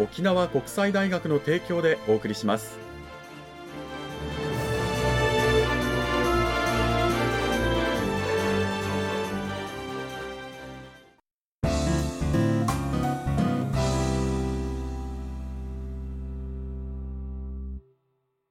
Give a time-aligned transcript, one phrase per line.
[0.00, 2.89] 沖縄国際大学の提供でお送りします。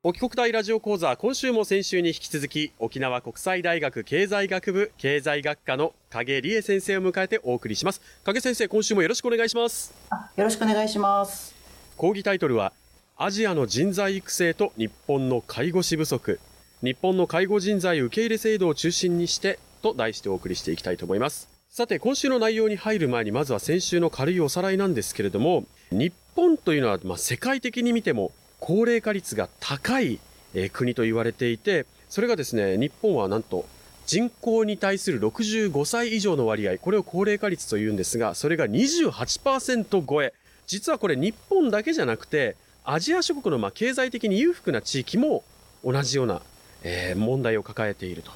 [0.10, 8.02] 沖国大ラジオ講座今週も先週に引き続き沖縄国際大学経済学部経済学科の影理恵先生を迎えてお送りします。
[8.24, 9.94] 影先生今週もよろしくお願いします。
[10.36, 11.54] よろしくお願いします。
[11.96, 12.74] 講義タイトルは
[13.18, 16.40] アジアの人材育成と日本の介護士不足
[16.82, 21.48] 日本の介護人材受け入れ制度を中心にしてと題してお送りしていきたいと思います。
[21.70, 28.32] さて今週の内容に入る前にまずは先週の軽いおさらいなんですけれども日本というのはまあ世界的に見ても
[28.70, 30.20] 高齢化率が高い、
[30.54, 33.66] え国と言われていて、それがですね、日本はなんと
[34.06, 40.36] 人口に対する65歳以上の割合、これを高齢化率と言うんですが、それが28%超え。
[40.68, 45.44] 実はこれ日本だけじゃなくて、アジア諸国のま経済的に裕福な地域も
[45.84, 46.44] 同じような、
[46.84, 48.32] え、問題を抱えていると。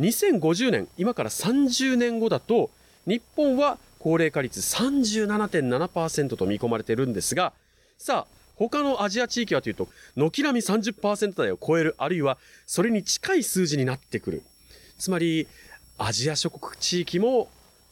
[0.00, 2.70] 2050年、今から30年後だと、
[3.06, 7.52] 日本は高齢化率37.7%と見込まれてるんですが、
[7.98, 14.42] さあ、他のアジア地域はというと、軒並み30%台を超える、あるいはそれに近い数字になってくる。
[14.98, 15.48] つまり、
[15.96, 17.48] アジア諸国地域も、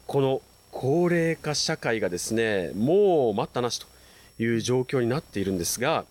[0.07, 3.87] この高齢化社会がですね、もう待ったなしと
[4.39, 6.05] いう状況になっているんですが、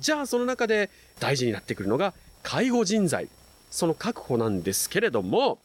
[0.00, 2.12] じゃあその中で大事になってくるのが
[2.42, 3.28] 介護人材、
[3.70, 5.60] その確保なんですけれども、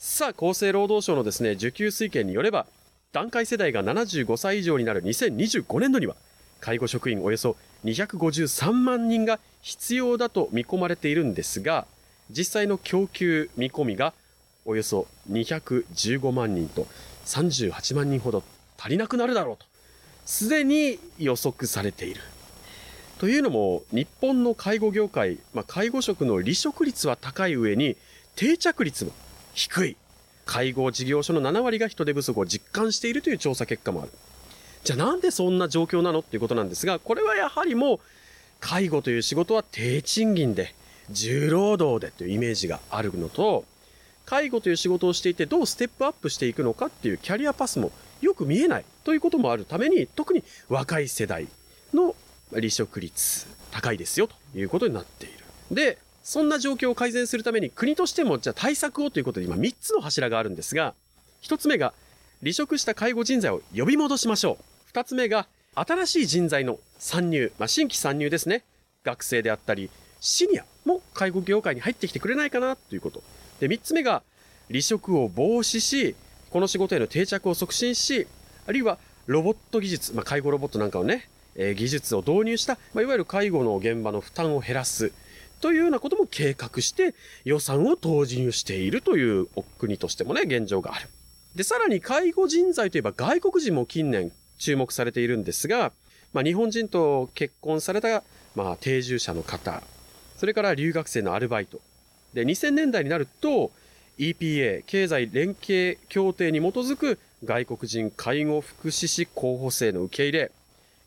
[0.00, 2.66] さあ厚生労働省のですね、受給推計によれば、
[3.12, 6.16] 段階世代が75歳以上になる2025年度には、
[6.58, 11.86] 介護職員およそ253万人が必要だと見込まれているんですが、
[12.30, 14.14] 実際の供給見込みが
[14.64, 16.86] およそ215万人と
[17.26, 18.42] 38万人ほど
[18.78, 19.66] 足りなくなるだろうと、
[20.24, 22.20] すでに予測されている。
[23.18, 27.96] というのも、日本の介護業界、まあ、介護職の離職率は高い上に、
[28.34, 29.12] 定着率も
[29.54, 29.96] 低い。
[30.44, 34.10] 介護事業所の7割が人手不足を実感しているという調査結果もある。
[34.84, 38.00] じゃあなんでそんな状況なのっていうことなんですが、これはやはりもう、
[38.60, 40.74] 介護という仕事は低賃金で、
[41.10, 43.64] 重労働でというイメージがあるのと、
[44.26, 51.46] 介護という仕事をしていてどうステップアップしていくのかっていうキャリアパスもよく見えないということもあるために、特に若い世代
[51.94, 52.14] の
[52.52, 55.34] 離職率高いですよということになっている。
[55.70, 60.94] で、そんな状況を改善するために国としてもじゃあ対策をということで今3つの柱があるんですが、
[61.42, 61.94] 1つ目が
[62.40, 64.73] 離職した介護人材を呼び戻しましょう。
[64.94, 68.62] 二つ目が、新しい人材の参入、まあ、新規参入ですね。
[69.02, 69.90] 学生であったり、
[70.20, 73.20] シニアも介護業界に入ってきてくれないかなということ。
[73.58, 74.22] で、三つ目が、
[74.68, 76.14] 離職を防止し、
[76.50, 78.28] この仕事への定着を促進し、
[78.68, 85.10] あるいはロボット技術、まあ、介護ロボットなんかをね、えー、技術を導入した、まあ、いわゆる介護の現場の負担を減らす。
[85.60, 91.08] というようなことも計画して予算を投入しているというお国としてもね、現状がある。
[91.56, 94.30] で、さらに介護人材といえば外国人も近年
[94.64, 95.92] 注目されているんですが、
[96.32, 98.22] まあ、日本人と結婚された、
[98.54, 99.82] まあ、定住者の方、
[100.38, 101.80] それから留学生のアルバイト。
[102.32, 103.70] で、2000年代になると、
[104.18, 110.52] EPA、経済連携協定に基づく外国人介護福祉士候補生の受け入れ、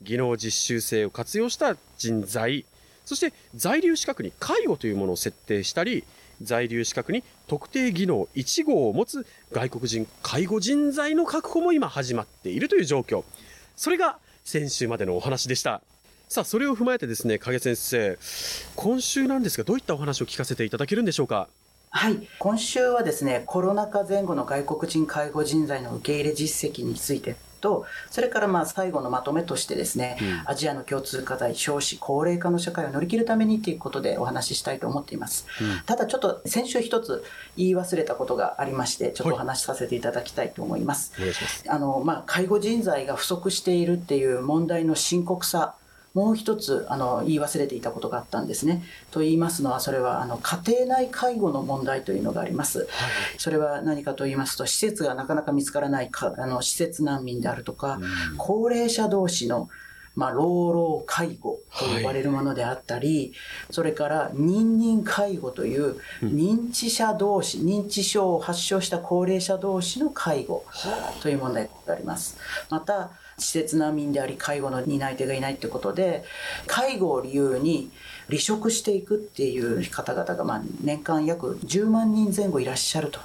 [0.04, 2.66] 技能実習生を活用した人材、
[3.06, 6.04] そして在留資格に介護というものを設定したり、
[6.42, 13.24] 在留資格に特定技能1号を持つ外国人介護人材の確保も今始まっているという状況。
[13.78, 15.82] それが先週までのお話でした。
[16.28, 18.18] さあ、それを踏まえてですね、影先生、
[18.76, 21.48] 今週なんですが、どういったお話を聞かせていただけるんでしょうか？
[21.98, 35.48] はい、今週はですね、コロナ禍前後の外国人介護人材の受け入れ実績についてと、それからまあ最後のまとめとしてですね、アジアの共通課題、少子高齢化の社会を乗り切るためにということでお話ししたいと思っています。
[35.88, 37.24] ただちょっと先週一つ
[37.58, 41.14] 言い忘れたことがありまして、ちょっとお話しさせていただきたいと思います。
[41.68, 45.74] あの、まあ、介護人材が不足しているっていう問題の深刻さ、
[46.18, 48.82] もう一つあの言い忘れていたことがあったんですね。
[49.12, 52.88] と言いますのは、それはあの家庭内介護の問題というのがあります。
[53.38, 58.00] それは何かと言いますと、施設がなかなか見つからないかあの施設難民であるとか、
[58.38, 59.70] 高齢者同士の
[60.16, 63.34] まあ、老老介護と呼ばれるものであったり、
[63.70, 70.66] それから認認介護という認知者同士、認知症を発症した高齢者同士の介護
[71.22, 72.36] という問題があります。
[72.72, 76.24] また、施設難民であり介護の担い手がいないということで
[76.66, 77.92] 介護を理由に
[78.28, 83.20] 離職していくっていう方々がまあ年間約10万人前後いらっしゃると。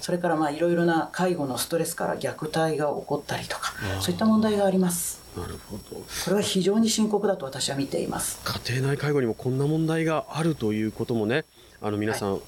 [0.00, 5.22] それからまあいろいろな介護のストレスから虐待が起こったりとかそういった問題があります。
[5.36, 5.96] なるほど。
[5.96, 8.40] これは非常に深刻だと私は見ています。
[8.44, 11.44] 家庭内介護にもこんな問題があるということもね、
[11.80, 12.40] あの皆さん、はい、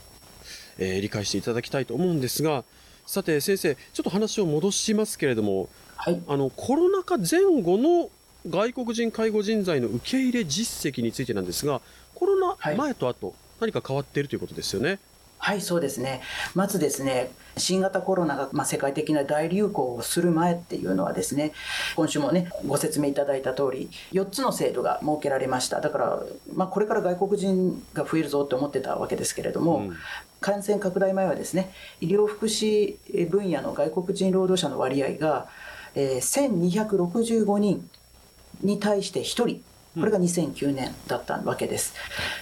[0.79, 2.65] えー、理解していただきたいと思うんですが、
[3.07, 8.11] さて先生、ちょっと話を戻しますけれども、はい、あのコロナ禍前後の
[8.49, 11.81] 外国人介護人材の受け入れ実績についてなんですが、
[12.15, 14.99] コロナ前と後、何か変わっているということですよね？
[15.39, 16.23] はい、そうですね。
[16.55, 21.53] まずですね、新型コロナが、まあ、世界的な大流行をする前っていうのはですね、
[21.97, 25.83] 今週もね、ご説明いただいた通り、4つの制度が設けられました。
[25.83, 26.23] だから、
[26.55, 29.97] まあ、これから外国人が増えるぞって思ってたわけですけれども、うん
[30.41, 32.99] 感染拡大前はですね医療福祉
[33.31, 35.49] 分野の外国人労働者の割合が、
[35.95, 37.89] えー、1265人
[38.63, 39.63] に対して1人。
[39.99, 41.95] これが2009年だったわけです。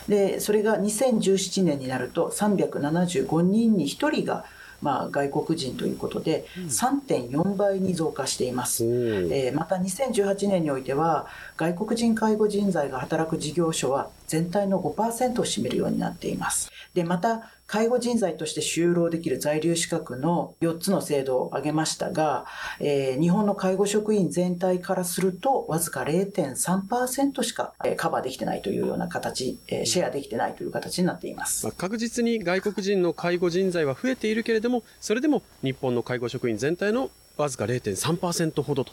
[0.08, 4.44] でそれが2017年になると375人に1人が
[4.82, 16.68] まあ、外国人ということで3.4倍に増加しています、えー、また2018年においては外国人介護人材が働く事業所は全体の5%を占めるようになっています。
[16.94, 22.44] でまた介護人材として就労できる在留資格の4つの制度を挙げましたが、
[22.80, 38.92] えー、日本の介護職員全体からするとわずか0.3%しかカバーできてないというような形、えー、シェアできてないという形になっています、まあ、確実に外国人の介護人材は増えているけれどもそれでも日本の介護職員全体のわずか0.3%ほどと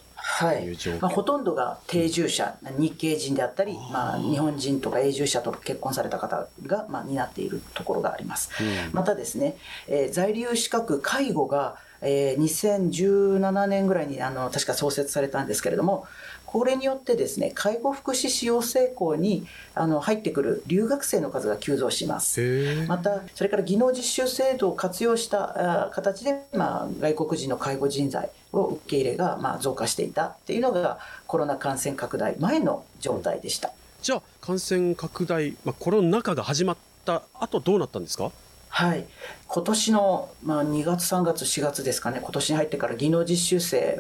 [0.54, 0.72] い。
[0.72, 9.58] う状況、はいまあ、ほとんどが定住者日系人であったり、まあ、日本人とか永住者と結婚された方が、まあ、担っているところがあります、うん、またですね、
[9.88, 16.08] えー、在留資格介護がえー、2017年ぐらいにあの確か創設されたんですけれども
[16.51, 22.42] これによってですね介護福祉士養成校にあの入ってくる留学生の数が急増します。
[22.88, 30.98] またそれから技能実習制度を活用した形で、まあ、外国人の介護人材を受け入れが、まあ、増加していたっていうのが
[31.28, 33.72] コロナ感染拡大前の状態でした。
[34.02, 38.31] じゃあ感染拡大、まあ、コロナ禍が始まった後どうなったんですか？
[38.69, 39.06] はい、
[39.48, 44.00] 今年の、まあ、2月、3月、4月ですかね、今年に入ってから技能実習生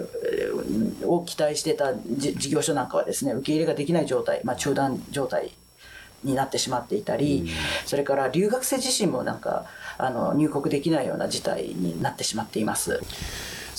[1.03, 5.51] を期待してた事業所なんかはですね、受け入れができない状態、まあ、中断状態
[6.23, 7.47] になってしまっていたり、うん、
[7.85, 9.65] それから留学生自身もなんか
[9.97, 13.01] あの入国できないような事態になってしまっています。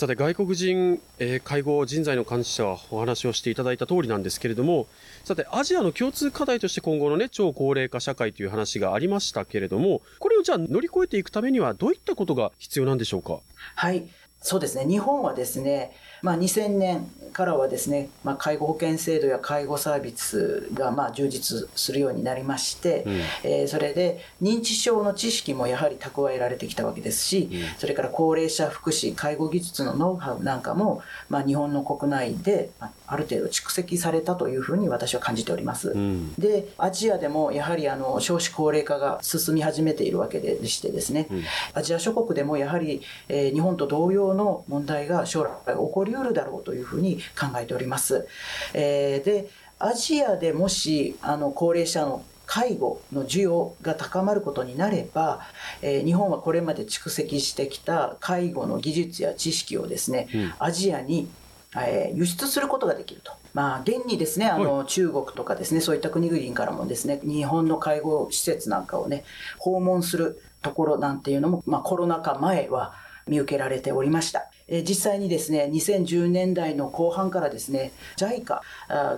[0.00, 4.86] さて外国人、えー、介護人材の管理者はお話をしていただいた通りなんですけれども
[5.24, 13.40] さてアジアの共通課題として今後のね超高齢化社会という話がありましたけれどもこれをじゃあ乗り越えていくためにはどういったことが必要なんでしょうか？
[13.74, 14.08] はい。
[14.40, 14.86] そうですね。
[14.86, 15.92] 日本はですね、
[16.22, 23.12] まあ、2000年からはですね、まあ、介護保険制度や介護サービスがまあ充実するようになりまして、うん、
[23.44, 32.70] えー、それで認知症の知識もやはり蓄えられてきたわけですし、うん、それから高齢者福祉介護技術のノウハウなんかも、まあ、日本の国内で
[33.06, 35.90] ある程度蓄積されたというふうに私は感じております。
[35.90, 41.28] うん、でアジアでもやはりあの少子高齢化が進み始めているわけでしてですね、
[41.74, 48.26] アジア諸国でもやはり、えー、日本と同様の問題が将来起こりうるだろうというふうに考えております。
[48.74, 55.40] えー、でアジアでもしあの高齢者の介護の需要が高まることになれば、
[55.82, 61.28] えー、日本はこれまで蓄積してきた介護の技術や知識をですね、うん、アジアに、
[61.76, 63.32] えー、輸出することができると。
[63.54, 69.24] まあ、現にですね、あの、はい、中国とかですね、そういった国々からもですね、日本の介護施設なんかをね、
[69.58, 72.94] 訪問するところなんていうのも、まあ、コロナ禍前は
[73.26, 74.50] 見受けられておりました。
[74.70, 78.60] え実際にですね、2010年代の後半からですね、JICA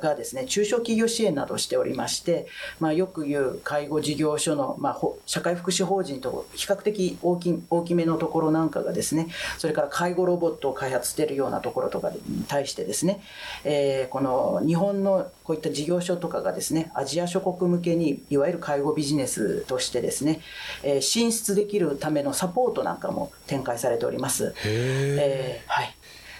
[0.00, 2.46] がですね、中小企業支援などをしておりまして、
[2.80, 9.28] まあ、よく言う介護事業所の、まあ、社会福祉法人と比較的大き大きめのところなんかがですね、
[9.58, 13.22] それから介護ロボットを開発しているようなところとかに対してですね、
[13.64, 20.40] えー、この日本のこういった事業所とかがですね、アジア諸国向けにいわゆる介護ビジネスとしてですね、
[20.82, 24.54] えー、進出できるためのサポートなんかも展開されております。
[24.64, 25.94] えーー、はい。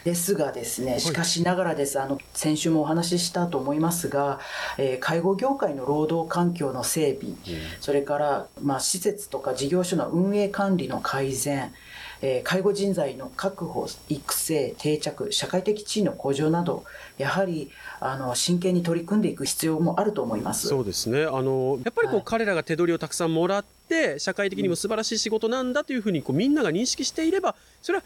[0.05, 4.41] ですがですね、しかしながらです、あの、先週もお話ししたと思いますが、
[4.77, 7.39] えー、介護業界の労働環境の整備、うん、
[7.81, 11.73] それから、まあ、施設とか事業所の運営管理の改善、
[12.21, 16.85] えー、介護人材の確保、育成、定着、社会的地位の向上など、
[17.19, 20.69] やはりあの真剣に取り組んでいく必要もあると思います。
[20.69, 21.25] そうですね。
[21.25, 28.05] あのやっぱりこう、はい、彼らが手取りをたくさんもらって、社会的にも素晴らしい仕事なんだというふうにこうみんなが認識していれば、それは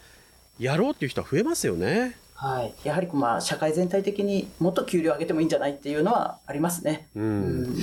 [0.59, 2.17] やろうっていう人は増えますよね。
[2.35, 7.07] はい、やはりまあ社会全体的にもっと給料上げてもいいんじゃないっていうのはありますね。
[7.15, 7.25] うん、う
[7.69, 7.77] ん、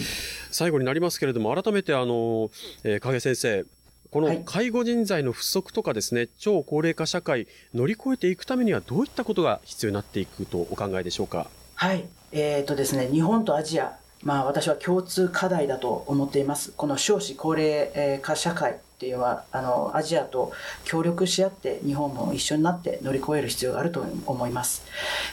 [0.53, 2.51] 最後になりますけれども改めてあの、
[2.85, 3.65] えー、影先生
[4.11, 11.49] この介護人材の不足とかですね、はい、超高齢化社会乗り越えていくためにはどういったことが必要になっていくとお考えでしょうか？
[11.75, 16.73] はい、えーとですね、日本とアジアまあ、私は共通課題だと思っています。
[16.77, 20.53] この少子高齢化社会っていうのはあのアジアと
[20.85, 24.85] 協力し合って日本も一緒になって乗り越える必要があると思います。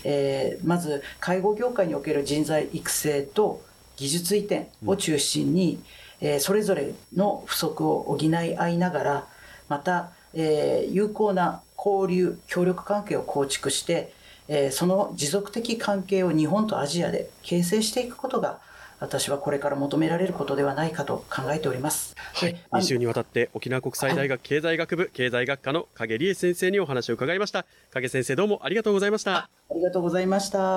[0.03, 3.61] えー、まず介護業界における人材育成と
[3.97, 5.79] 技術移転を中心に、
[6.21, 9.27] うん、えー、それぞれの不足を補い合いながら
[9.69, 14.11] また、えー、有効な交流協力関係を構築して、
[14.47, 18.59] えー、その持続的関係を日本とアジアで形成していくことが
[19.01, 22.15] 私はこれから求められることではないかと考えております。
[22.35, 22.55] はい。
[22.71, 27.65] 2週にわたって沖縄国際大学経済学部経済学科の影理恵先生にお話を伺いました。
[27.91, 29.35] 影先生どうもありがとうございました。
[29.37, 30.75] ありがとうございました。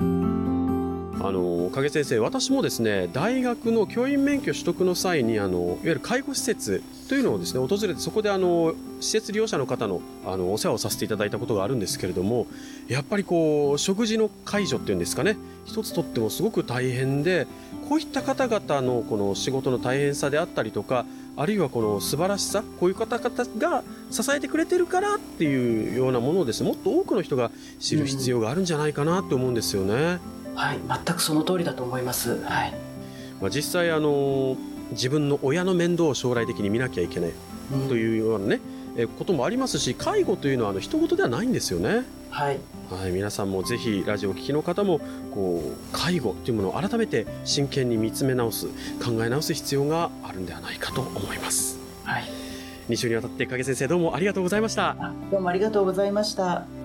[0.00, 12.46] あの影先生私もですね大学の教員免許取得の際にあのいわゆる介護施設というのをですね訪れてそこであの施設利用者の方のあのお世話をさせていただいたことがあるんですけれども
[12.88, 17.46] やっぱりこう食事の介助っていうんですかね一つとってもすごく大変で
[17.88, 21.04] こういった方々のこの仕事の大変さであったりとか
[21.36, 29.94] あるいはこの素晴らしさこういう方々が支えてくれてるからっていうようなものをですねもっと多くの人が知る必要があるんじゃないかなと思うんですよね。
[29.94, 29.96] う
[30.30, 32.74] んはい全くその通りだと思いますはい
[33.40, 34.56] まあ実際あの
[34.92, 37.32] 自分の親の面倒を将来的に見なきゃいけない
[37.88, 38.60] というようなね、
[38.96, 42.04] うん、えこともありますし介護というのはあの人事ではないんですよね。
[42.30, 42.58] はい、
[42.90, 45.00] はい、皆さんもぜひラジオを聴きの方も
[45.32, 48.66] こう介護というものを改めて真剣に見つめ直す
[49.02, 51.78] 考え直す必要があるんではないかと思います。
[52.04, 52.24] はい。
[52.88, 54.96] 2週にわたって影先生どうもありがとうございました。
[55.30, 56.83] どうもありがとうございました